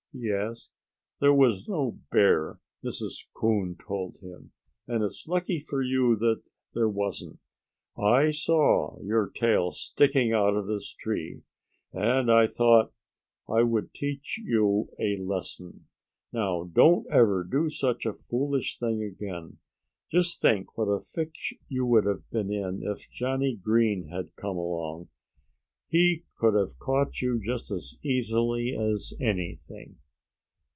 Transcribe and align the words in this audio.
he 0.13 0.29
asked. 0.29 0.71
"There 1.21 1.33
was 1.33 1.69
no 1.69 1.97
bear," 2.11 2.59
Mrs. 2.83 3.27
Coon 3.33 3.77
told 3.77 4.17
him. 4.19 4.51
"And 4.85 5.05
it's 5.05 5.25
lucky 5.25 5.61
for 5.61 5.81
you 5.81 6.17
that 6.17 6.41
there 6.73 6.89
wasn't. 6.89 7.39
I 7.97 8.31
saw 8.31 9.01
your 9.01 9.29
tail 9.29 9.71
sticking 9.71 10.33
out 10.33 10.53
of 10.53 10.67
this 10.67 10.93
tree 10.93 11.43
and 11.93 12.29
I 12.29 12.47
thought 12.47 12.91
I 13.47 13.61
would 13.63 13.93
teach 13.93 14.37
you 14.43 14.89
a 14.99 15.15
lesson. 15.17 15.85
Now, 16.33 16.65
don't 16.65 17.07
ever 17.09 17.45
do 17.45 17.69
such 17.69 18.05
a 18.05 18.11
foolish 18.13 18.79
thing 18.79 19.01
again. 19.01 19.59
Just 20.11 20.41
think 20.41 20.77
what 20.77 20.89
a 20.89 20.99
fix 20.99 21.53
you 21.69 21.85
would 21.85 22.03
have 22.05 22.29
been 22.31 22.51
in 22.51 22.81
if 22.83 23.09
Johnnie 23.11 23.55
Green 23.55 24.09
had 24.09 24.35
come 24.35 24.57
along. 24.57 25.07
He 25.87 26.23
could 26.37 26.53
have 26.53 26.79
caught 26.79 27.21
you 27.21 27.41
just 27.43 27.69
as 27.71 27.97
easily 28.01 28.75
as 28.77 29.13
anything." 29.19 29.97